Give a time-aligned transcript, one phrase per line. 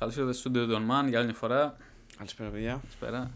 [0.00, 1.76] Καλώς ήρθατε στο Studio των Man για άλλη μια φορά.
[2.16, 2.78] Καλησπέρα, παιδιά.
[2.80, 3.30] Καλησπέρα.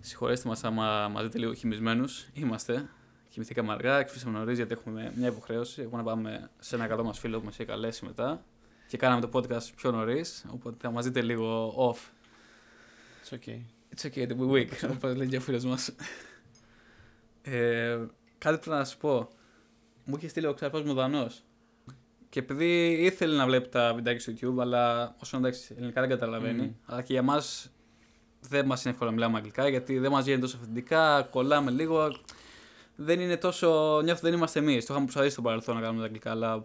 [0.00, 2.26] Συγχωρέστε μας άμα μα δείτε λίγο χυμισμένους.
[2.32, 2.88] Είμαστε.
[3.28, 5.82] Κοιμηθήκαμε αργά, ξυπνήσαμε νωρίς γιατί έχουμε μια υποχρέωση.
[5.82, 8.44] Έχουμε να πάμε σε ένα καλό μας φίλο που μας έχει καλέσει μετά.
[8.86, 10.44] Και κάναμε το podcast πιο νωρίς.
[10.50, 11.98] Οπότε θα μας δείτε λίγο off.
[13.24, 13.60] It's okay.
[13.94, 15.94] It's okay to be weak, όπως λέει και ο φίλος μας.
[17.42, 17.98] Ε,
[18.38, 19.28] κάτι πρέπει να σας πω.
[20.04, 21.42] Μου είχε στείλει ο ξαφό μου Δανός.
[22.36, 26.74] Και επειδή ήθελε να βλέπει τα βιντεάκια στο YouTube, αλλά όσο εντάξει, ελληνικά δεν καταλαβαίνει.
[26.74, 26.80] Mm.
[26.86, 27.70] Αλλά και για μας
[28.40, 32.16] δεν μας είναι εύκολο να μιλάμε αγγλικά, γιατί δεν μας βγαίνει τόσο αυθεντικά, κολλάμε λίγο.
[32.96, 34.00] Δεν είναι τόσο.
[34.04, 34.76] Νιώθω δεν είμαστε εμείς.
[34.76, 36.64] Το είχαμε προσπαθήσει στο παρελθόν να κάνουμε τα αγγλικά, αλλά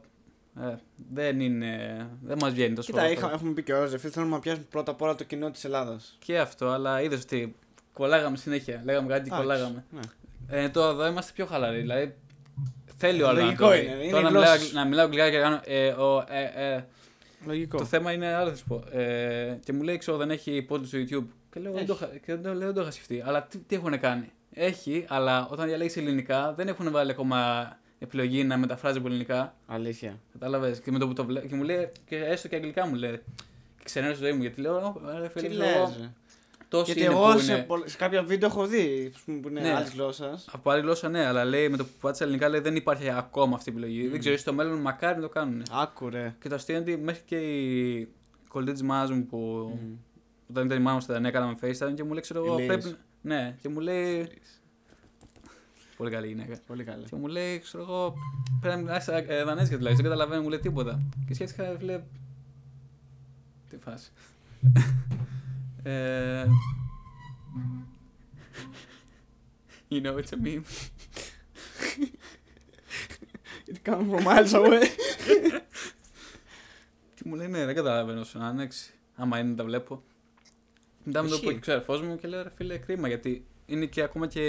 [0.62, 0.76] ε,
[1.12, 2.08] δεν είναι.
[2.22, 3.28] Δεν μας βγαίνει τόσο Κοίτα, εύκολα.
[3.28, 3.98] είχα, έχουμε πει και όλε.
[3.98, 6.18] Φίλοι, θέλουμε να πιάσουμε πρώτα απ' όλα το κοινό της Ελλάδας.
[6.20, 7.56] Και αυτό, αλλά είδες ότι
[7.94, 8.82] κολλάγαμε συνέχεια.
[8.86, 9.86] Λέγαμε κάτι, κολλάγαμε.
[9.90, 10.02] Ναι.
[10.48, 11.80] Ε, τώρα εδώ είμαστε πιο χαλαροί.
[11.80, 12.16] Δηλαδή
[13.02, 13.80] θέλει ο άλλο να Λογικό το δει.
[13.86, 14.74] είναι, είναι Τώρα να οι μιλάω, γλώσσες.
[14.74, 15.60] να μιλάω αγγλικά και να κάνω.
[15.66, 16.84] Ε, ο, ε, ε,
[17.46, 17.78] Λογικό.
[17.78, 18.84] το θέμα είναι άλλο, θα σου πω.
[18.92, 21.26] Ε, και μου λέει, ξέρω, δεν έχει υπότιτλοι στο YouTube.
[21.54, 22.04] Και λέω, δεν το, Έχει.
[22.04, 23.24] είχα- και δεν, το- λέω, δεν το είχα σκεφτεί.
[23.26, 24.32] Αλλά τι, τι έχουν κάνει.
[24.54, 29.56] Έχει, αλλά όταν διαλέγεις ελληνικά δεν έχουν βάλει ακόμα επιλογή να μεταφράζει από ελληνικά.
[29.68, 30.20] Αλήθεια.
[30.34, 30.80] Κατάλαβες.
[30.80, 33.12] Και, με το που το βλέ- και μου λέει, και έστω και αγγλικά μου λέει.
[33.78, 35.66] Και ξενέρω στη ζωή μου γιατί λέω, «Ω, ρε φίλε,
[36.78, 36.94] Τι ξέρω εγώ, λε.
[36.94, 37.64] Τόσο Γιατί είναι εγώ που σε, είναι.
[37.64, 39.74] πολλ- σε κάποια βίντεο έχω δει ας πούμε, που είναι Ναι.
[39.74, 40.48] άλλης γλώσσας.
[40.52, 43.56] Από άλλη γλώσσα ναι, αλλά λέει με το που πάτησα ελληνικά λέει δεν υπάρχει ακόμα
[43.56, 44.08] αυτή η επιλογή.
[44.08, 45.64] Δεν ξέρω, στο μέλλον μακάρι να το κάνουν.
[45.72, 46.36] Άκου ρε.
[46.42, 48.08] Και το αστείο είναι ότι μέχρι και η
[48.48, 49.94] κολλητή της μάνα μου που Μμ.
[50.50, 52.64] όταν ήταν η μάνα μου στα Δανία κάναμε FaceTime και μου λέει ξέρω εγώ Η
[52.64, 52.68] Liz.
[52.68, 52.96] πρέπει.
[53.22, 54.28] Ναι, και μου λέει.
[55.98, 56.58] Πολύ καλή γυναίκα.
[56.68, 57.04] Πολύ καλά.
[57.10, 58.14] Και μου λέει, ξέρω εγώ,
[58.62, 61.02] πρέπει να μιλάς ε, δανέζικα δηλαδή, δεν καταλαβαίνω, μου λέει τίποτα.
[61.28, 62.02] Και σκέφτηκα, φίλε.
[63.70, 64.12] Τι φάση.
[65.84, 66.46] Ε,
[69.90, 70.64] you know it's a meme.
[73.66, 74.84] Γιατί κάνουμε from miles away.
[77.16, 78.94] Και μου λέει, ναι, δεν καταλαβαίνω σου άνοιξη.
[79.16, 80.04] Άμα είναι, τα βλέπω.
[81.04, 81.46] Μετά με το Ισχύει.
[81.48, 84.42] πω και ξέρω, φως μου και λέω, ρε φίλε, κρίμα γιατί είναι και ακόμα και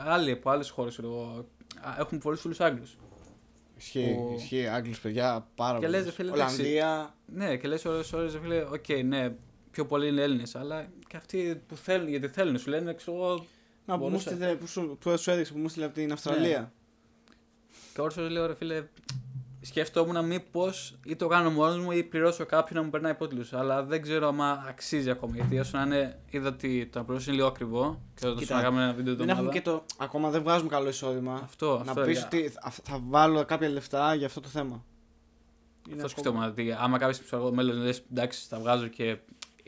[0.00, 1.00] άλλοι από άλλες χώρες.
[1.98, 2.96] Έχουν πολλούς φίλους Άγγλους.
[3.78, 4.66] Ισχύει, Που- ισχύει.
[4.66, 5.96] Άγγλους παιδιά πάρα Και πολύ.
[5.96, 6.60] λες, ρε φίλε, εντάξει.
[6.60, 7.14] Ολλανδία.
[7.26, 9.34] Ναι, και λες ώρες ώρες, ρε φίλε, οκ, ναι,
[9.76, 13.44] πιο πολλοί είναι Έλληνες, αλλά και αυτοί που θέλουν, γιατί θέλουν, σου λένε, ξέρω εγώ.
[13.86, 14.30] Να που μου Μπορούσα.
[14.30, 16.72] στείλε, που, σου, που σου έδειξε που μου στείλε από την Αυστραλία.
[17.94, 18.84] Και ώρες ώρες λέω, ρε φίλε,
[19.60, 20.70] σκέφτομαι μήπως
[21.04, 23.52] ή το κάνω μόνος μου ή πληρώσω κάποιον να μου περνάει υπότιτλους.
[23.52, 25.34] Αλλά δεν ξέρω αν αξίζει ακόμα.
[25.34, 28.00] Γιατί όσο να είναι, είδα ότι το να πληρώσω είναι λίγο ακριβό.
[28.14, 29.84] Και θα το Κοίτα, να κάνουμε ένα βίντεο το Δεν έχουμε και το.
[29.98, 31.40] Ακόμα δεν βγάζουμε καλό εισόδημα.
[31.44, 34.84] Αυτό, να αυτό, πεις για- ότι θα- θα βάλω κάποια λεφτά για αυτό το θέμα.
[35.90, 36.72] Είναι Αυτό ακόμα- σκεφτόμουν.
[36.72, 39.16] ότι άμα κάποιος στο μέλλον λες, εντάξει, τα βγάζω και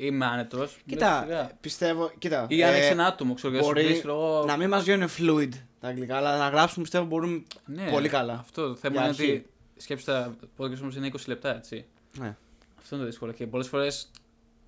[0.00, 0.78] είμαι άνετος.
[0.86, 2.10] Κοίτα, ε, πιστεύω.
[2.18, 4.44] Κοίτα, Ή αν ε, έχει ένα άτομο, ξέρω και σου μπορεί πει, ξέρω εγώ.
[4.46, 5.48] να μην μας βγαίνουν fluid
[5.80, 7.42] τα αγγλικά, αλλά να γράψουμε πιστεύω μπορούμε.
[7.64, 8.32] Ναι, Πολύ καλά.
[8.32, 9.30] Αυτό το θέμα Για είναι αρχή.
[9.30, 11.84] ότι σκέψτε τα podcast όμως είναι 20 λεπτά, έτσι.
[12.18, 12.36] Ναι.
[12.78, 13.32] Αυτό είναι το δύσκολο.
[13.32, 14.10] Και πολλές φορές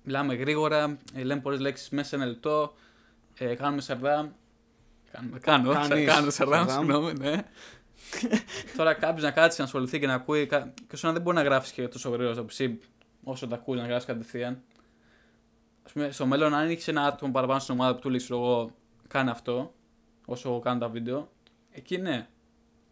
[0.03, 2.73] μιλάμε γρήγορα, ε, λέμε πολλές λέξεις μέσα σε ένα λεπτό,
[3.37, 4.29] ε, κάνουμε σαρδάμ.
[5.11, 6.85] Κάνουμε, κάνω, Κάνεις ξα- κάνω σαρδάμ, σαρδάμ.
[6.85, 7.43] συγγνώμη, ναι.
[8.77, 10.45] Τώρα κάποιος να κάτσει να ασχοληθεί και να ακούει.
[10.45, 12.79] κα- Και όσο να δεν μπορεί να γράφεις και τόσο γρήγορα από εσύ,
[13.23, 14.61] όσο τα ακούει να γράφεις κατευθείαν.
[15.89, 18.39] Α πούμε, στο μέλλον, αν έχεις ένα άτομο παραπάνω στην ομάδα που του λέει, ξέρω
[18.39, 18.71] εγώ,
[19.07, 19.73] κάνε αυτό,
[20.25, 21.31] όσο εγώ κάνω τα βίντεο,
[21.71, 22.27] εκεί ναι.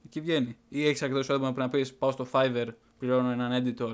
[0.06, 0.58] Εκεί βγαίνει.
[0.70, 2.68] Ή έχεις αρκετό εισόδημα που να πεις: Πάω στο Fiverr,
[3.00, 3.94] πληρώνω έναν editor,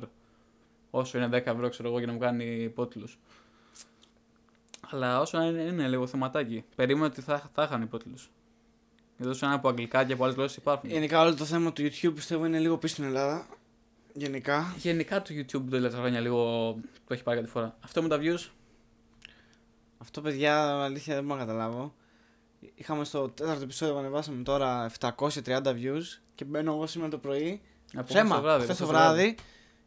[0.90, 3.20] όσο είναι 10 ευρώ, ξέρω εγώ, για να μου κάνει υπότιτλους.
[4.90, 6.64] Αλλά όσο να είναι, είναι λίγο θεματάκι.
[6.76, 8.30] Περίμενα ότι θα, θα είχαν υπότιτλους.
[9.18, 10.90] Εδώ σαν από αγγλικά και από άλλες γλώσσες υπάρχουν.
[10.90, 13.48] Γενικά όλο το θέμα του YouTube πιστεύω είναι λίγο πίσω στην Ελλάδα.
[14.14, 14.76] Γενικά.
[14.78, 16.72] Γενικά το YouTube τα τελευταία χρόνια λίγο
[17.08, 17.78] το έχει πάρει κάτι φορά.
[17.84, 18.50] Αυτό με τα views.
[19.98, 21.94] Αυτό παιδιά αλήθεια δεν μπορώ να καταλάβω.
[22.76, 26.02] Είχαμε στο τέταρτο επεισόδιο που ανεβάσαμε τώρα 730 views
[26.36, 27.62] και μπαίνω εγώ σήμερα το πρωί.
[27.94, 29.36] Από Ψέμα, χθες το βράδυ, χθες από το χθες βράδυ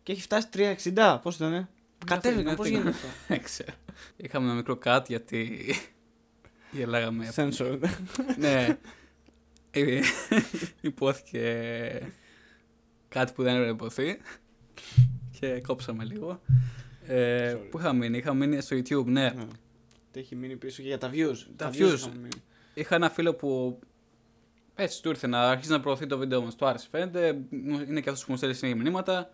[0.03, 0.49] και έχει φτάσει
[0.95, 1.19] 360.
[1.23, 1.69] Πώς ήταν,
[2.07, 2.91] Κατέβηκα, πώς νιώθηκα.
[2.91, 3.73] γίνεται αυτό; Δεν ξέρω.
[4.17, 5.75] Είχαμε ένα μικρό cut γιατί
[6.77, 7.33] γελάγαμε.
[7.37, 7.78] Censored.
[8.39, 8.78] ναι.
[9.71, 10.01] Ε,
[10.81, 11.43] Υπόθηκε
[13.09, 14.19] κάτι που δεν έπρεπε να υποθεί
[15.41, 16.41] και κόψαμε λίγο.
[17.07, 17.71] Ε, Sorry.
[17.71, 19.31] πού είχαμε μείνει, είχαμε μείνει στο YouTube, ναι.
[19.31, 19.45] Ναι.
[20.10, 21.37] Τι έχει μείνει πίσω και για τα views.
[21.57, 21.75] Τα views.
[21.95, 22.43] είχαμε μείνει.
[22.75, 23.78] Είχα ένα φίλο που
[24.75, 26.55] έτσι του ήρθε να αρχίσει να προωθεί το βίντεο μας.
[26.57, 27.33] Του άρεσε, φαίνεται.
[27.51, 29.31] Μου- Είναι και αυτός που μου στέλνει συνέχεια μηνύματα.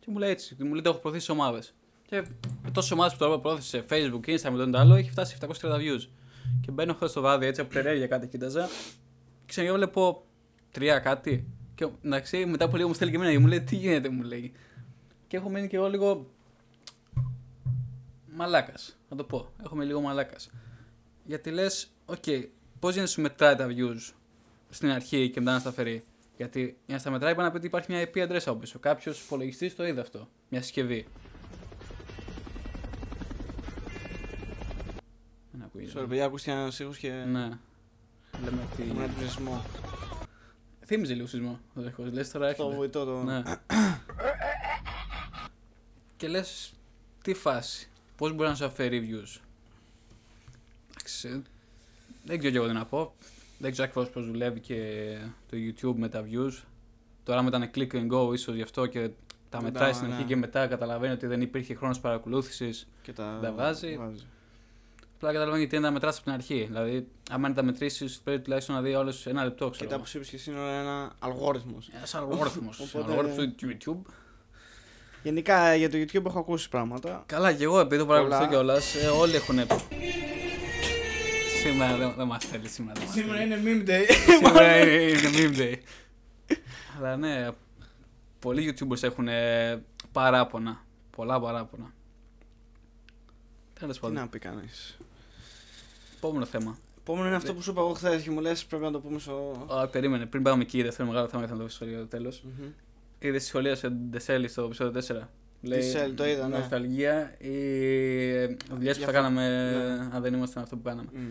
[0.00, 1.74] Και μου λέει έτσι, μου λέει το έχω προωθήσει σε ομάδες.
[2.06, 2.24] Και
[2.62, 5.76] με τόσες ομάδες που το προώθησε σε Facebook, Instagram με τον άλλο, έχει φτάσει 730
[5.76, 6.08] views.
[6.60, 8.66] Και μπαίνω χθες το βράδυ έτσι από περιέργεια κάτι κοίταζα.
[8.66, 10.24] Και ξανά βλέπω
[10.70, 11.46] τρία κάτι.
[11.74, 14.22] Και εντάξει, μετά από λίγο μου στέλνει και εμένα και μου λέει τι γίνεται, μου
[14.22, 14.52] λέει.
[15.28, 16.30] Και έχω μείνει και εγώ λίγο.
[18.38, 18.96] Μαλάκας.
[19.08, 19.52] Να το πω.
[19.64, 20.50] Έχω μείνει λίγο μαλάκας.
[21.24, 22.24] Γιατί λες, οκ,
[22.78, 24.12] πώς γίνεται να σου μετράει τα views
[24.70, 26.04] στην αρχή και μετά να στα αφαιρεί.
[26.36, 28.78] Γιατί για να στα μετράει πρέπει να πει ότι υπάρχει μια IP address από πίσω.
[28.78, 30.28] Κάποιος υπολογιστής το είδε αυτό.
[30.48, 31.06] Μια συσκευή.
[35.64, 36.00] ακούγεται.
[36.00, 37.10] Sorry, παιδιά, ακούστηκε ένας ήχος και.
[37.10, 37.48] Ναι.
[38.44, 38.82] Λέμε ότι.
[38.82, 39.64] Ήμουν ένα σεισμό.
[40.86, 41.60] Θύμιζε λίγο σεισμό.
[41.74, 42.12] ο δέχος.
[42.12, 42.76] Λες τώρα Το έρχεται.
[42.76, 43.22] βοητό το.
[43.22, 43.42] Ναι.
[46.16, 46.72] και λες,
[47.22, 47.90] τι φάση.
[48.16, 49.40] Πώς μπορεί να σου αφαιρεί views.
[50.90, 51.42] Εντάξει,
[52.24, 53.14] δεν ξέρω και εγώ τι να πω.
[53.58, 55.16] Δεν ξέρω ακριβώς πώς δουλεύει και
[55.50, 56.62] το YouTube με τα views.
[57.24, 59.00] Τώρα με ήταν click and go, ίσως γι' αυτό και
[59.48, 60.26] τα Δεν μετράει τα- στην αρχή ναι.
[60.28, 62.88] και μετά καταλαβαίνει ότι δεν υπήρχε χρόνος παρακολούθησης.
[63.02, 63.98] Και τα, Τα βάζει.
[65.16, 66.64] Απλά καταλαβαίνει γιατί είναι να μετράσει από την αρχή.
[66.64, 69.64] Δηλαδή, άμα είναι τα μετρήσεις, πρέπει τουλάχιστον να δει όλες ένα λεπτό.
[69.64, 69.90] Και Ξέρω.
[69.90, 71.88] τα που σου είπες και εσύ είναι ένα αλγόριθμος.
[71.94, 72.80] Ένας αλγόριθμος.
[72.80, 74.10] Οπότε- αλγόριθμος του YouTube.
[75.26, 77.22] Γενικά για το YouTube έχω ακούσει πράγματα.
[77.26, 78.50] Καλά, και εγώ επειδή το παρακολουθώ Πολλά.
[78.50, 79.58] κιόλας, ε, όλοι έχουν.
[81.62, 83.00] Σήμερα δεν, δεν μας θέλει σήμερα.
[83.00, 83.42] δεν μας θέλει.
[83.42, 84.10] είναι meme day.
[84.28, 85.74] Σήμερα είναι, είναι meme day.
[86.98, 87.48] Αλλά ναι,
[88.38, 89.82] πολλοί YouTubers έχουν ε,
[90.12, 90.84] παράπονα.
[91.16, 91.92] Πολλά παράπονα.
[93.80, 94.16] Τέλος Τι πάντων.
[94.16, 94.98] να πει κανείς.
[96.16, 96.78] Επόμενο θέμα.
[96.98, 99.18] Επόμενο είναι αυτό που σου είπα εγώ χθες και μου λες πρέπει να το πούμε
[99.18, 99.66] στο.
[99.70, 102.42] Α, περίμενε, πριν πάμε εκεί, δεύτερο μεγάλο θέμα, ήθελα να το πω στο τέλος.
[102.58, 102.68] Μμμ.
[103.18, 105.02] Είδε τη σχολεία σε Ντεσέλη στο επεισόδιο
[105.62, 105.68] 4.
[105.68, 106.58] Ντεσέλη, το είδα, ναι.
[106.58, 110.08] Νοσταλγία ή δουλειέ που Για θα φο- κάναμε ναι.
[110.16, 111.08] αν δεν ήμασταν αυτό που κάναμε.
[111.12, 111.26] Μμ.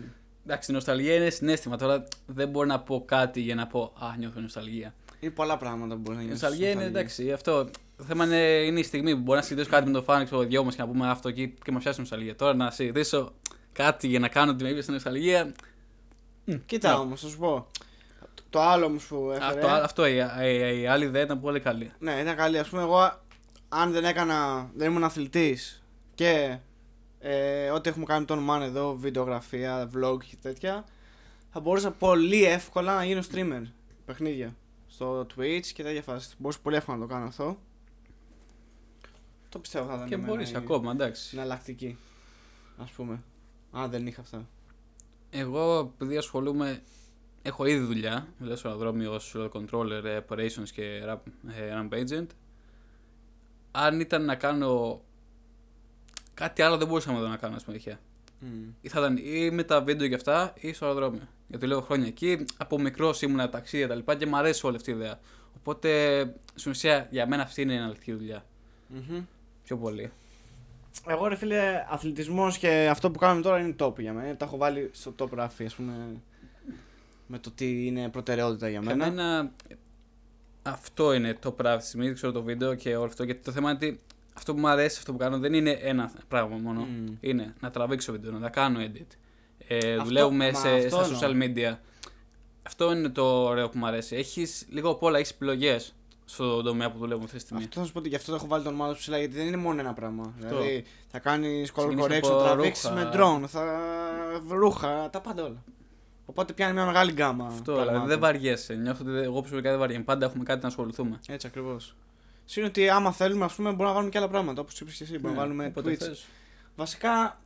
[0.46, 1.76] Εντάξει, η νοσταλγία είναι συνέστημα.
[1.76, 4.94] Τώρα δεν μπορώ να πω κάτι για να πω Α, νιώθω νοσταλγία.
[5.20, 6.34] Είναι πολλά πράγματα που μπορεί να Η γίνει.
[6.40, 7.64] νοσταλγία είναι εντάξει, αυτό.
[7.96, 10.42] Το θέμα είναι, είναι η στιγμή που μπορεί να συζητήσω κάτι με τον Φάνη, ξέρω
[10.42, 12.34] δυο μας και να πούμε αυτό εκεί και μας πιάσει νοσταλγία.
[12.36, 13.32] Τώρα να συζητήσω
[13.72, 15.52] κάτι για να κάνω ότι με είπε στην νοσταλγία.
[16.66, 16.98] Κοίτα Ναι.
[16.98, 17.66] όμως, θα σου πω.
[18.56, 19.44] Το- Το άλλο όμω που έφερε.
[19.46, 21.92] Αυτό, αυτό η, η, η άλλη ιδέα ήταν πολύ καλή.
[21.98, 22.58] Ναι, ήταν καλή.
[22.58, 23.20] Α πούμε, εγώ
[23.68, 24.70] αν δεν έκανα.
[24.74, 25.82] δεν ήμουν αθλητής
[26.14, 26.58] και
[27.18, 30.84] ε, ό,τι έχουμε κάνει το όνομά εδώ, βιντεογραφία, vlog και τέτοια,
[31.52, 33.62] θα μπορούσα πολύ εύκολα να γίνω streamer
[34.04, 34.56] παιχνίδια.
[34.88, 36.34] Στο Twitch και τέτοια φάση.
[36.38, 37.56] Μπορούσα πολύ εύκολα να το κάνω αυτό.
[39.48, 41.36] Το πιστεύω θα ήταν Και εμένα μπορείς η- ακόμα, εντάξει.
[41.36, 41.98] εναλλακτική.
[42.78, 43.22] Α πούμε.
[43.72, 44.46] Αν δεν είχα αυτά.
[45.30, 46.82] Εγώ επειδή ασχολούμαι,
[47.46, 51.18] έχω ήδη δουλειά, δουλειά στο αεροδρόμιο ως controller, ε, operations και ramp,
[51.56, 52.26] ε, ramp agent.
[53.70, 55.00] Αν ήταν να κάνω
[56.34, 57.98] κάτι άλλο δεν μπορούσα να δω να κάνω, ας πούμε, τυχαία.
[58.40, 58.68] Μμ.
[58.80, 61.28] Ή θα ήταν ή με τα βίντεο και αυτά ή στο αεροδρόμιο.
[61.48, 64.76] Γιατί λέω χρόνια εκεί, από μικρό ήμουν ταξίδια και τα λοιπά και μου αρέσει όλη
[64.76, 65.20] αυτή η ιδέα.
[65.56, 66.20] Οπότε
[66.54, 68.44] στην ουσία για μένα αυτή είναι η εναλλακτική δουλειά.
[68.88, 69.24] Μμμ.
[69.64, 70.12] Πιο πολύ.
[71.06, 74.36] Εγώ ρε φίλε, αθλητισμός και αυτό που κάνουμε τώρα είναι top για μένα.
[74.36, 75.92] Τα έχω βάλει στο top ράφι, ας πούμε.
[77.26, 79.10] Με το τι είναι προτεραιότητα για Για μένα.
[79.10, 79.50] μένα
[80.62, 83.24] αυτό είναι το πράγμα της στιγμή, ξέρω το βίντεο και όλο αυτό.
[83.24, 84.00] Γιατί το θέμα είναι ότι
[84.34, 86.80] αυτό που μου αρέσει, αυτό που κάνω δεν είναι ένα πράγμα μόνο.
[86.80, 87.06] Μμ.
[87.20, 89.06] Είναι να τραβήξω βίντεο, να τα κάνω edit.
[89.68, 91.20] Ε, Αυτό- δουλεύουμε μα σε, αυτό στα εννοώ.
[91.20, 91.76] social media.
[92.62, 94.16] Αυτό είναι το ωραίο που μου αρέσει.
[94.16, 95.94] Έχεις λίγο απ' όλα, έχεις επιλογές
[96.24, 97.62] στον τομέα που δουλεύουμε αυτή τη στιγμή.
[97.64, 99.34] Αυτό θα σου πω ότι γι' αυτό το έχω βάλει το όνομα του ψηλά, γιατί
[99.34, 100.34] δεν είναι μόνο ένα πράγμα.
[100.42, 100.56] Αυτό.
[100.58, 102.94] Δηλαδή θα κάνεις color Ξεκινήσει correction, από θα τραβήξει ρούχα.
[103.04, 103.64] με drone, θα
[104.48, 105.64] ρούχα, τα πάντα όλα.
[106.36, 107.46] Οπότε πιάνει μια μεγάλη γκάμα.
[107.46, 108.08] Αυτό, δηλαδή πραγμάτων.
[108.08, 108.74] δεν βαριέσαι.
[108.74, 110.04] Νιώθω ότι δεν- εγώ προσωπικά δεν βαριέμαι.
[110.04, 111.18] Πάντα έχουμε κάτι να ασχοληθούμε.
[111.28, 111.94] Έτσι ακριβώς.
[112.44, 115.02] Συν ότι άμα θέλουμε, ας πούμε, μπορούμε να βάλουμε και άλλα πράγματα, όπως είπες και
[115.04, 115.12] εσύ.
[115.18, 115.96] Μπορούμε να Ναι, βάλουμε όποτε Twitch.
[115.98, 116.24] θες.
[116.76, 117.40] Βασικά.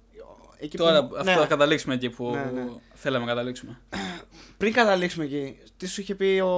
[0.63, 1.17] Εκεί Τώρα που...
[1.17, 2.67] αυτό ναι, θα καταλήξουμε εκεί που Ναι, ναι.
[2.95, 3.79] θέλαμε να καταλήξουμε.
[4.59, 6.53] Πριν καταλήξουμε εκεί, τι σου είχε πει ο.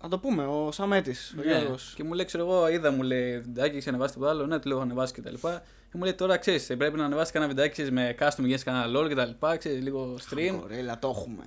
[0.00, 1.56] Θα το πούμε, ο Σαμέτης, ο Ναι.
[1.58, 1.92] Γιώργος.
[1.96, 4.46] Και μου λέει, ξέρω εγώ, είδα, μου λέει, βιντεάκι, έχεις ανεβάσει το άλλο.
[4.46, 5.62] Ναι, του λέω, έχω ανεβάσει και τα λοιπά.
[5.94, 9.00] Και μου λέει, τώρα ξέρεις, πρέπει να ανεβάσεις κανένα βιντεάκι ξέρεις, με custom για κανένα
[9.00, 9.56] LOL και τα λοιπά.
[9.56, 10.58] Ξέρεις, λίγο stream.
[10.60, 11.44] Κορέλα, το έχουμε.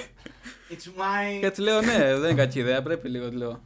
[0.72, 1.40] It's my.
[1.40, 3.62] Και του λέω, ναι, δεν είναι κακή ιδέα, πρέπει λίγο, του λέω.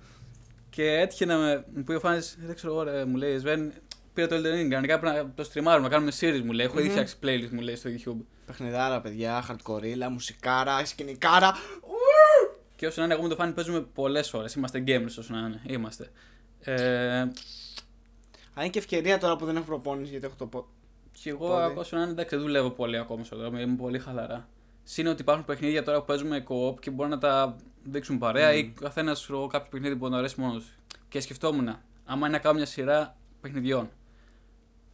[0.70, 3.72] Και έτυχε να με, μου πει ο Φάνης, δεν ξέρω εγώ, ρε, μου λέει, Σβέν,
[4.14, 6.66] πήρα το Elden Ring, κανονικά πρέπει να το στριμάρουμε, να κάνουμε series, μου λέει.
[6.66, 6.94] Έχω ήδη Μμμ.
[6.94, 8.24] φτιάξει playlist, μου λέει, στο YouTube.
[8.46, 11.54] Παιχνιδάρα, παιδιά, hardcore, μουσικάρα, σκηνικάρα.
[12.76, 14.54] Και όσο να είναι, εγώ με το Φάνη παίζουμε πολλές ώρες.
[14.54, 15.62] Είμαστε gamers, όσο να είναι.
[15.66, 16.10] Είμαστε.
[16.60, 17.24] Ε,
[18.54, 20.66] Αν είναι και ευκαιρία τώρα που δεν έχω προπόνηση, γιατί έχω το πω.
[21.22, 21.78] Και εγώ, Πόδι.
[21.78, 24.48] όσο να είναι, εντάξει, δεν δουλεύω πολύ ακόμα στο δρόμο, είμαι πολύ χαλαρά.
[24.82, 28.58] Συν ότι υπάρχουν παιχνίδια τώρα που παίζουμε co-op και μπορεί να τα δείξουν παρέα Μμμ.
[28.58, 29.16] ή καθένα
[29.50, 30.96] κάποιο παιχνίδι που να αρέσει μόνος του.
[31.08, 31.68] Και σκεφτόμουν,
[32.04, 33.90] άμα είναι να κάνω μια σειρά παιχνιδιών,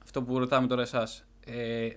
[0.02, 1.88] αυτό που ρωτάμε τώρα εσάς, ε,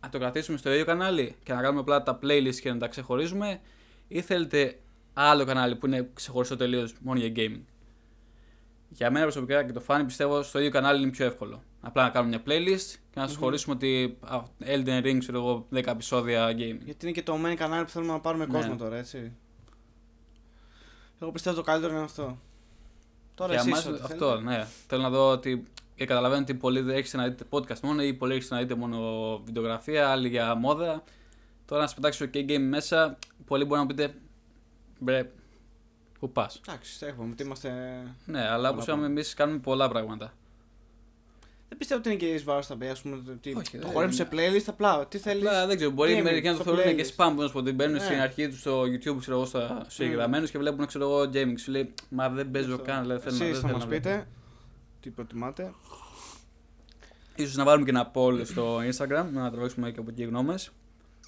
[0.00, 2.88] να το κρατήσουμε στο ίδιο κανάλι και να κάνουμε απλά τα playlists και να τα
[2.88, 3.60] ξεχωρίζουμε,
[4.08, 4.78] ή θέλετε
[5.14, 7.62] άλλο κανάλι που είναι ξεχωριστό τελείως μόνο για gaming;
[8.88, 11.62] Για μένα προσωπικά και το φάνη πιστεύω στο ίδιο κανάλι είναι πιο εύκολο.
[11.80, 13.38] Απλά να κάνουμε μια playlist και να σα Μμμ.
[13.40, 16.78] χωρίσουμε ότι α, Elden Ring, ξέρω εγώ, 10 επεισόδια gaming.
[16.84, 18.52] Γιατί είναι και το main κανάλι που θέλουμε να πάρουμε Ναι.
[18.52, 19.32] κόσμο τώρα, έτσι.
[21.20, 22.38] Εγώ πιστεύω το καλύτερο είναι αυτό.
[23.34, 24.42] Τώρα Για εσείς εμάς ό,τι αυτό, θέλετε.
[24.56, 24.66] ναι.
[24.86, 25.64] Θέλω να δω ότι.
[25.94, 28.74] Και καταλαβαίνω ότι πολλοί δεν έχετε να δείτε podcast μόνο ή πολλοί έχετε να δείτε
[28.74, 28.98] μόνο
[29.44, 31.02] βιντεογραφία, άλλοι για μόδα.
[31.66, 34.14] Τώρα να σα πετάξω και game μέσα, πολλοί μπορεί να μου πείτε.
[34.98, 35.30] Μπρε,
[36.20, 36.50] πού πα.
[36.68, 37.70] Εντάξει, έχουμε, ότι είμαστε.
[38.26, 40.32] Ναι, αλλά όπως Πολλά είπαμε, εμείς κάνουμε πολλά πράγματα.
[41.68, 43.22] Δεν πιστεύω ότι είναι και εις βάρος τα παιδιά, ας πούμε.
[43.26, 45.06] το Ότι Όχι, το δεν χορεύουν σε playlist απλά.
[45.06, 45.46] Τι θέλεις.
[45.46, 47.24] Απλά δεν ξέρω, μπορεί gaming, μερικοί να το στο θεωρούν και playlist.
[47.24, 47.32] spam.
[47.36, 48.00] Πώ ότι μπαίνουν Ναι.
[48.00, 50.06] στην αρχή τους στο YouTube, ξέρω εγώ, στα- στου Mm.
[50.06, 51.58] εγγραμμένου και βλέπουν, ξέρω εγώ, gaming.
[51.58, 52.84] Σου λέει, Μα δεν παίζω Αυτό.
[52.84, 54.08] καν, δηλαδή θέλω να- Εσείς δεν θα θέλω μας να βλέπω.
[54.08, 54.28] πείτε
[55.00, 55.72] τι προτιμάτε.
[57.36, 60.70] Ίσως να βάλουμε και ένα poll στο Instagram, να τραβήξουμε και από εκεί γνώμες.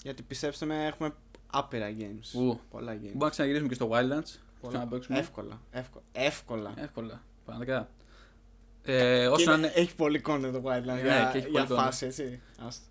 [0.02, 1.14] Γιατί πιστέψτε με, έχουμε
[1.52, 2.38] άπειρα games.
[2.40, 2.58] Ου.
[2.70, 2.96] Πολλά games.
[3.00, 4.38] Μπορούμε να ξαναγυρίσουμε και στο Wildlands.
[4.60, 4.78] Πολλά.
[4.78, 5.18] να παίξουμε.
[5.18, 5.60] Εύκολα.
[5.70, 6.04] Εύκολα.
[6.12, 6.72] Εύκολα.
[6.76, 7.22] Εύκολα.
[7.44, 7.88] Πραγματικά.
[8.84, 9.74] Ε, όσο Και να είναι- είναι.
[9.76, 11.82] Έχει πολύ content το Wildlands Ναι, για, και έχει για πολύ content.
[11.84, 12.40] φάση, έτσι.
[12.66, 12.84] Άστο.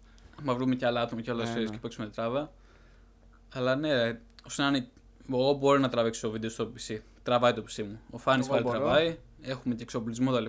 [0.43, 1.69] Μα βρούμε και άλλα άτομα και άλλα Ναι, series ναι.
[1.69, 2.51] και παίξουμε τράβα.
[3.53, 4.87] Αλλά ναι, όσο να είναι.
[5.31, 6.97] Εγώ μπορώ να τραβήξω βίντεο στο PC.
[7.23, 7.99] Τραβάει το PC μου.
[8.09, 8.77] Ο Φάνης Εγώ πάλι μπορώ.
[8.79, 9.17] τραβάει.
[9.41, 10.45] Έχουμε και εξοπλισμό κτλ.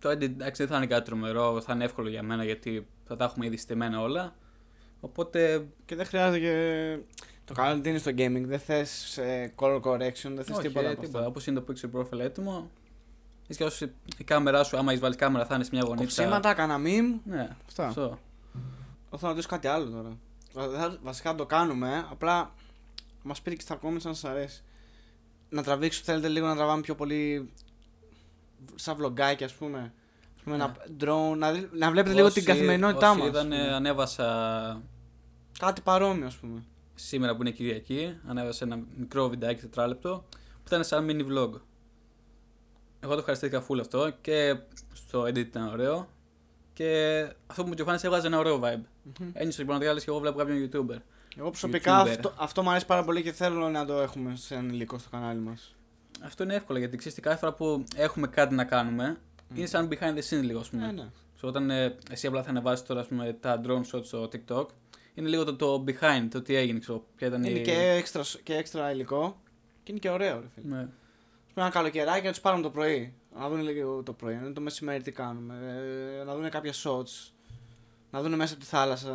[0.00, 3.16] Το edit εντάξει δεν θα είναι κάτι τρομερό, θα είναι εύκολο για μένα γιατί θα
[3.16, 4.34] τα έχουμε ήδη στημένα όλα.
[5.00, 5.66] Οπότε.
[5.84, 6.98] Και δεν χρειάζεται και.
[7.48, 8.44] Το καλό είναι ότι είναι στο gaming.
[8.48, 9.18] Δεν θες
[9.56, 10.86] color correction, δεν θες όχι, τίποτα.
[10.86, 11.18] ε, από τίποτα.
[11.18, 11.26] αυτά.
[11.26, 12.70] Όπως είναι το Pixel Profile έτοιμο.
[13.46, 13.80] Έτσι κι αλλιώς
[14.18, 16.22] η κάμερά σου, άμα έχεις βάλει κάμερα, θα είναι σε μια γωνίτσα.
[16.22, 17.20] Κοψίματα, κάνα meme.
[17.24, 17.86] Ναι, Αυτά.
[17.86, 18.00] αυτό.
[18.00, 18.18] Εγώ
[19.18, 20.16] θέλω να ρωτήσω κάτι άλλο τώρα.
[20.52, 22.52] Βα- Βασικά το κάνουμε, απλά
[23.22, 24.62] μας πείτε και στα comments αν σας αρέσει.
[25.48, 27.50] Να τραβήξω, θέλετε λίγο να τραβάμε πιο πολύ
[28.74, 29.92] σαν βλογκάκι, ας πούμε.
[30.36, 30.62] Ας πούμε Ναι.
[30.64, 33.28] ένα drone, να, δει- να βλέπετε λίγο την Όσοι- καθημερινότητά όσοι μας.
[33.28, 34.82] είδανε, ανέβασα
[35.58, 36.62] Κάτι παρόμοιο, ας πούμε.
[36.98, 41.50] Σήμερα που είναι Κυριακή, ανέβασα ένα μικρό βιντεάκι τετράλεπτο που ήταν σαν mini vlog.
[43.00, 44.56] Εγώ το ευχαριστήθηκα full αυτό και
[44.92, 46.08] στο edit ήταν ωραίο
[46.72, 48.82] και αυτό που μου Φάνης έβγαζε ένα ωραίο vibe.
[49.02, 49.30] Μμμ.
[49.32, 50.96] Ένιωσα λοιπόν ότι και εγώ βλέπω κάποιον YouTuber.
[51.36, 52.08] Εγώ προσωπικά YouTuber.
[52.08, 55.08] αυτό, αυτό μου αρέσει πάρα πολύ και θέλω να το έχουμε σε ένα υλικό στο
[55.10, 55.74] κανάλι μας.
[56.22, 59.16] Αυτό είναι εύκολο γιατί ξέρεις κάθε φορά που έχουμε κάτι να κάνουμε
[59.54, 60.86] είναι σαν behind the scenes λίγο, ας πούμε.
[60.86, 61.08] Ναι, ναι.
[61.40, 64.66] So, όταν ε, εσύ απλά θα ανεβάσεις τώρα ας πούμε, τα drone shots στο TikTok,
[65.18, 67.62] είναι λίγο το, το behind, το τι έγινε, ξέρω, ποια ήταν Είναι η...
[67.62, 69.40] και έξτρα, και έξτρα υλικό
[69.82, 70.74] και είναι και ωραίο, ρε φίλε.
[70.74, 70.80] Ναι.
[70.80, 73.14] Ας πούμε ένα καλοκαιράκι να τους πάρουμε το πρωί.
[73.38, 75.54] Να δουν λίγο το πρωί, να δουν το μεσημέρι τι κάνουμε.
[76.20, 77.30] ε, να δουν κάποια shots.
[78.10, 79.08] Να δουν μέσα από τη θάλασσα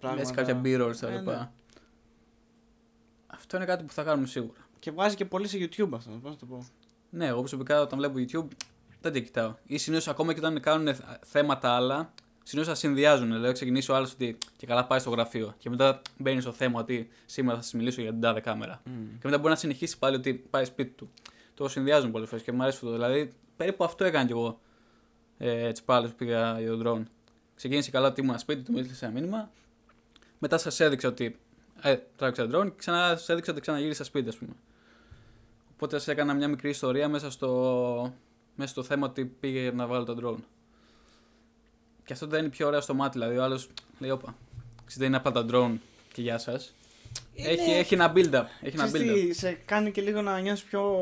[0.00, 0.14] πράγματα.
[0.14, 1.38] Λες κάποια b-rolls τα Ε, λοιπά.
[1.38, 1.48] ναι.
[3.26, 4.60] Αυτό είναι κάτι που θα κάνουμε σίγουρα.
[4.78, 6.66] Και βγάζει και πολύ σε YouTube αυτό, πώς να το πω.
[7.10, 8.48] Ναι, εγώ προσωπικά όταν βλέπω YouTube
[9.00, 9.54] δεν τα κοιτάω.
[9.66, 10.94] Ή συνήθως ακόμα και όταν κάνουν
[11.26, 12.12] θέματα άλλα,
[12.50, 13.32] συνήθω τα συνδυάζουν.
[13.32, 15.54] Δηλαδή, ξεκινήσει ο άλλος ότι και καλά πάει στο γραφείο.
[15.58, 18.80] Και μετά μπαίνει στο θέμα ότι σήμερα θα σας μιλήσω για την τάδε κάμερα.
[19.18, 21.10] Και μετά μπορεί να συνεχίσει πάλι ότι πάει σπίτι του.
[21.54, 22.92] Το συνδυάζουν πολλές φορές και μου αρέσει αυτό.
[22.92, 24.60] Δηλαδή, περίπου αυτό έκανα κι εγώ.
[25.38, 27.10] Ε, έτσι πάλι που πήγα για τον drone.
[27.54, 29.50] Ξεκίνησε καλά ότι ήμουν σπίτι του, μου έστειλε ένα μήνυμα.
[30.38, 31.38] Μετά σας έδειξα ότι.
[31.82, 34.52] Ε, τράβηξα drone και ξανά σας έδειξα ότι ξαναγύρισα σπίτι, ας πούμε.
[35.74, 38.14] Οπότε σας έκανα μια μικρή ιστορία μέσα στο,
[38.54, 40.42] μέσα στο θέμα ότι πήγε να βάλω το drone.
[42.10, 44.34] Και αυτό δεν είναι πιο ωραίο στο μάτι, δηλαδή ο άλλος λέει: Όπα,
[44.76, 45.78] ξέρετε, δεν είναι απλά τα drone
[46.12, 46.74] και γεια σας.
[47.34, 48.44] Έχει, έχει ένα build-up.
[48.60, 49.26] Έχει ένα Ξέρεις build-up.
[49.28, 50.98] τι, σε κάνει και λίγο να νιώσεις πιο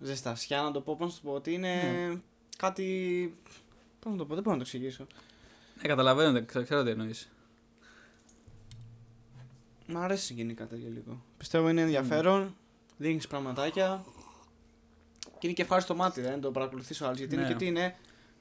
[0.00, 2.18] ζεστασιά, να το πω, πώς να το πω, ότι είναι Ναι.
[2.56, 2.84] κάτι...
[4.00, 5.06] Πώς να το πω, δεν μπορώ να το εξηγήσω.
[5.82, 7.30] Ε, καταλαβαίνω, δεν ξέρω, ξέρω τι εννοείς.
[9.86, 11.22] Μ' αρέσει γενικά τέτοιο λίγο.
[11.38, 12.56] Πιστεύω είναι ενδιαφέρον,
[12.96, 14.04] δείχνεις πραγματάκια
[15.22, 17.40] και είναι και ευχάριστο το μάτι, δεν το παρακολουθείς ο άλλος, γιατί Ναι.
[17.42, 17.96] είναι και τι είναι,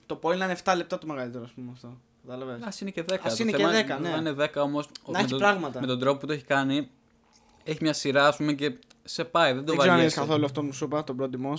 [0.09, 1.97] το πολύ να είναι 7 λεπτά το μεγαλύτερο, ας πούμε αυτό.
[2.27, 2.61] Κατάλαβες.
[2.61, 3.15] Α είναι και 10.
[3.23, 4.09] Ας Το είναι και θέμα 10, ναι.
[4.09, 4.89] Να είναι 10 όμως.
[5.07, 5.79] Να έχει πράγματα.
[5.79, 6.89] Με τον τρόπο που το έχει κάνει,
[7.63, 8.73] έχει μια σειρά, ας πούμε, και
[9.03, 9.53] σε πάει.
[9.53, 10.15] Δεν το Δεν ξέρω αν βαριέσαι.
[10.19, 11.53] έχεις καθόλου αυτό που σου είπα, τον πρότιμο.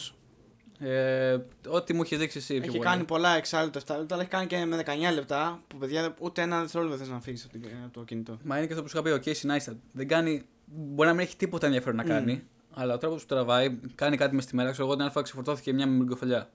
[0.79, 1.39] Ε,
[1.69, 2.55] ό,τι μου έχεις δείξει εσύ.
[2.55, 2.83] πιο Έχει πολύ.
[2.89, 6.43] κάνει πολλά εξάλληπτα 7 λεπτά, αλλά έχει κάνει και με 19 λεπτά που παιδιά ούτε
[6.43, 8.37] ένα δευτερόλεπτο δεν θες να φύγεις από την- από το κινητό.
[8.45, 9.77] Μα είναι και αυτό που σου είχα πει, ο Casey Neistat.
[9.93, 10.43] Δεν κάνει.
[10.65, 12.43] Μπορεί να μην έχει τίποτα ενδιαφέρον να κάνει,
[12.75, 14.71] αλλά ο τρόπος που τραβάει, κάνει κάτι μες στη μέρα.
[14.71, 16.51] Ξέρω εγώ την αλφα ξεφορτώθηκε μια μυργκοφελιά.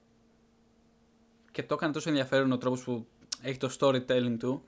[1.55, 3.05] Και το έκανε τόσο ενδιαφέρον ο τρόπος που
[3.41, 4.63] έχει το storytelling του.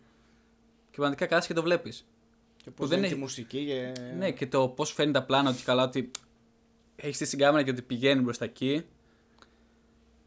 [0.89, 2.07] Και πραγματικά κάτσε και το βλέπεις.
[2.63, 3.91] Και πώς δεν δεν έχει- τη μουσική και...
[4.17, 6.11] Ναι, και το πώς φαίνει τα πλάνα ότι καλά ότι
[6.95, 8.85] έχεις στήσει την κάμερα και ότι πηγαίνει μπροστά εκεί.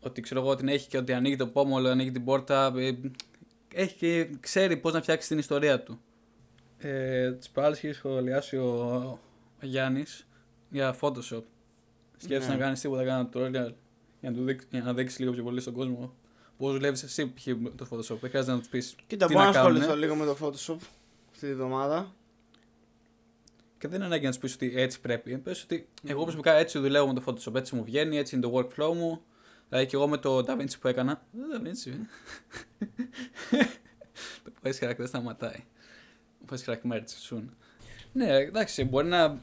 [0.00, 2.72] Ότι ξέρω εγώ την έχει και ότι ανοίγει το πόμολο, ανοίγει την πόρτα.
[2.76, 2.96] ε,
[3.74, 6.00] Έχει και ξέρει πώς να φτιάξει την ιστορία του.
[6.78, 8.68] Ε, Τις προάλλες είχε σχολιάσει ο,
[9.62, 10.26] ο Γιάννης
[10.70, 11.42] για Photoshop.
[12.16, 12.54] Σκέφτεσαι Ναι.
[12.56, 13.72] να κάνεις τίποτα, κάνα tutorial
[14.20, 16.14] για να, του δείξει, για να δείξει λίγο πιο πολύ στον κόσμο
[16.60, 17.46] πώς δουλεύεις εσύ π.χ.
[17.46, 18.18] με το Photoshop.
[18.20, 18.94] Δεν χρειάζεται να τους πεις.
[19.06, 19.78] Κοίτα, τι μπορώ να να κάνουνε.
[19.78, 20.76] ασχοληθώ λίγο με το Photoshop
[21.30, 22.14] αυτή τη εβδομάδα.
[23.78, 25.38] Και δεν είναι ανάγκη να τους πεις ότι έτσι πρέπει.
[25.38, 28.56] Πες ότι εγώ προσωπικά έτσι δουλεύω με το Photoshop, έτσι μου βγαίνει, έτσι είναι το
[28.56, 29.22] workflow μου.
[29.68, 31.22] Δηλαδή και εγώ με το DaVinci που έκανα.
[31.30, 31.92] Δεν DaVinci.
[34.44, 35.64] το voice crack δεν σταματάει.
[36.50, 37.42] Voice crack merch soon.
[38.12, 39.40] Ναι, εντάξει, μπορεί να.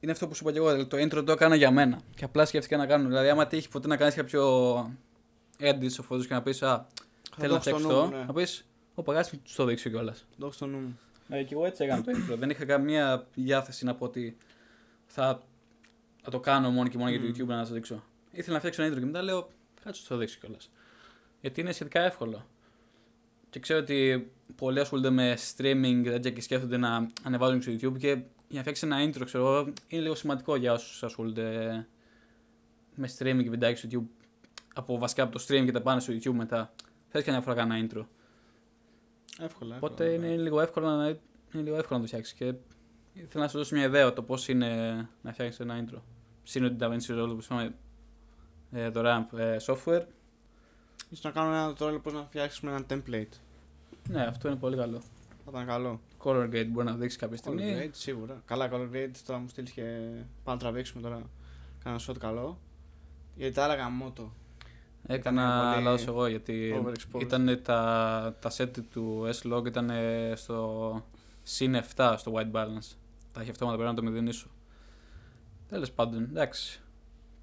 [0.00, 0.70] Είναι αυτό που σου είπα και εγώ.
[0.70, 2.00] δηλαδή Το intro το έκανα για μένα.
[2.14, 3.08] Και απλά σκέφτηκα να κάνω.
[3.08, 4.42] Δηλαδή, άμα τύχει ποτέ να κάνεις κάποιο
[5.60, 6.86] edit στο Photoshop και να πεις Α,
[7.30, 8.16] Θα θέλω να το έχω στο φτιάξω νου αυτό.
[8.16, 8.24] μου, ναι.
[8.26, 10.26] Να πεις Ω παγάσει, του το δείξω κιόλας.
[10.38, 10.98] Το έχω στο νου μου.
[11.28, 12.36] Ναι, και εγώ έτσι έκανα το intro.
[12.38, 14.36] Δεν είχα καμία διάθεση να πω ότι
[15.06, 15.42] θα,
[16.22, 17.32] θα το κάνω μόνο και μόνο για το Μμμ.
[17.36, 18.02] YouTube να σα δείξω.
[18.32, 19.48] Ήθελα να φτιάξω ένα intro και μετά λέω,
[19.84, 20.70] κάτσε να το δείξω κιόλας.
[21.40, 22.46] Γιατί είναι σχετικά εύκολο.
[23.50, 28.08] Και ξέρω ότι πολλοί ασχολούνται με streaming τέτοια και σκέφτονται να ανεβάζουν στο YouTube και
[28.08, 31.86] για να φτιάξει ένα intro, ξέρω εγώ, είναι λίγο σημαντικό για όσους ασχολούνται
[32.94, 34.15] με streaming και βιντεάκι στο YouTube.
[34.78, 36.72] Από βασικά από το stream και τα πάνε στο YouTube μετά.
[37.08, 38.04] Θες και μια φορά κάνα intro.
[39.38, 39.76] Εύκολα.
[39.76, 42.34] Οπότε εύκολα, είναι λίγο εύκολο να, είναι λίγο εύκολο να το φτιάξεις.
[42.34, 42.54] Και
[43.12, 45.98] ήθελα να σου δώσω μια ιδέα το πώς είναι να φτιάξεις ένα intro.
[46.42, 47.74] Συν ότι τα DaVinci Resolve που είπαμε
[48.70, 50.04] ε, δωρεάν ε, software.
[51.10, 53.38] Ίσως να κάνω ένα tutorial πώς να φτιάξουμε ένα template.
[54.08, 54.98] Ναι, αυτό είναι πολύ καλό.
[55.44, 56.00] Θα ήταν καλό.
[56.22, 57.76] Color Grade μπορεί να δείξεις κάποια Color στιγμή.
[57.78, 58.42] grade, σίγουρα.
[58.44, 59.10] Καλά, color grade.
[59.26, 61.22] Τώρα μου στείλεις και πάμε να τραβήξουμε τώρα.
[61.84, 62.58] Κάνα shot καλό.
[63.34, 64.32] Γιατί τα άλλα γαμώτο.
[65.06, 67.20] Έκανα πολύ λάθος εγώ γιατί overexposed.
[67.20, 69.90] ήταν τα, τα set του S-Log ήταν
[70.34, 71.02] στο
[71.42, 72.96] συν 7 στο white balance.
[73.32, 74.48] Τα έχει αυτόματα πρέπει να το μηδενίσω.
[75.68, 76.80] Τέλος πάντων, εντάξει.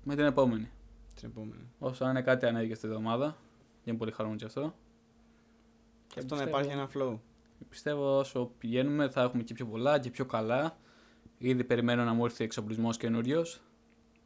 [0.03, 0.69] Με την επόμενη.
[1.15, 1.69] Την επόμενη.
[1.79, 3.37] Όσο να είναι κάτι ανέβηκε αυτή τη εβδομάδα.
[3.83, 4.75] Δεν πολύ χαρούμενο γι' αυτό.
[6.07, 7.17] Και αυτό να πιστεύω- υπάρχει ένα flow.
[7.69, 10.77] Πιστεύω όσο πηγαίνουμε θα έχουμε και πιο πολλά και πιο καλά.
[11.37, 13.61] Ήδη περιμένω να μου έρθει εξοπλισμός καινούριος.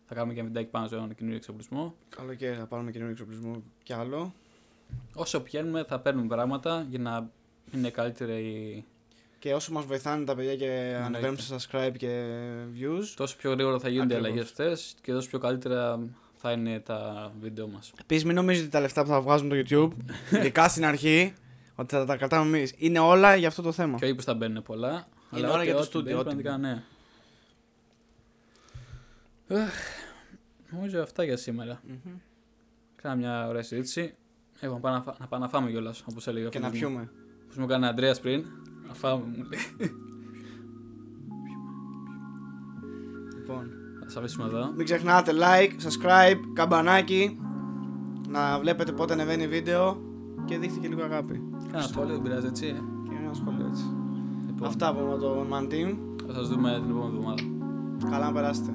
[0.08, 1.96] Θα κάνουμε και ένα βιντεάκι πάνω στον καινούριο εξοπλισμό.
[2.16, 4.34] Καλό και θα πάρουμε καινούριο εξοπλισμό κι άλλο.
[5.14, 7.30] Όσο πηγαίνουμε θα παίρνουμε πράγματα για να
[7.74, 8.86] είναι καλύτερη η
[9.40, 12.24] Και όσο μας βοηθάνε τα παιδιά και ανεβαίνουν σε subscribe και
[12.80, 13.04] views.
[13.16, 14.36] Τόσο πιο γρήγορα θα γίνονται οι Ακριβώς.
[14.38, 16.00] αλλαγές αυτές και τόσο πιο καλύτερα
[16.36, 17.92] θα είναι τα βίντεο μας.
[18.02, 19.92] Επίσης, μην νομίζετε τα λεφτά που θα βγάζουμε το YouTube,
[20.38, 21.34] ειδικά στην αρχή,
[21.76, 22.74] ότι θα τα κρατάμε εμείς.
[22.78, 23.98] Είναι όλα για αυτό το θέμα.
[23.98, 25.08] Και όχι που θα μπαίνουν πολλά.
[25.32, 26.84] αλλά ώρα ό,τι- για το ό,τι στούντιο, μπαίνει, ό,τι πραγματικά ναι.
[29.50, 29.74] Αχ,
[30.72, 31.80] Νομίζω αυτά για σήμερα.
[31.88, 32.14] Μμμ.
[33.02, 34.16] Κάνα μια ωραία συζήτηση.
[34.60, 36.70] Εγώ να πάω να, φά- να, πάω να φάμε κιόλας, όπως έλεγε ο Και να
[36.70, 36.88] φίλος μου.
[36.90, 37.12] πιούμε.
[37.52, 38.46] Όπω μου έκανε ο Αντρέας πριν.
[38.88, 39.90] Να φάμε, μου λέει.
[43.38, 43.70] Λοιπόν.
[44.04, 44.72] Θα σα αφήσουμε εδώ.
[44.76, 47.40] Μην ξεχνάτε like, subscribe, καμπανάκι.
[48.30, 50.02] Να βλέπετε πότε ανεβαίνει βίντεο.
[50.46, 51.42] Και δείχνει και λίγο αγάπη.
[51.72, 52.66] Κάνα σχόλιο, δεν πειράζει έτσι.
[53.10, 53.84] Και ένα σχόλιο έτσι.
[54.48, 55.98] Λοιπόν, Αυτά από το Man Team.
[56.28, 57.44] θα σας δούμε την επόμενη εβδομάδα.
[58.10, 58.74] Καλά να περάσετε.